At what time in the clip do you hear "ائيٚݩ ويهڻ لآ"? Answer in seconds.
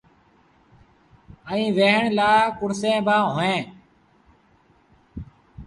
1.49-2.31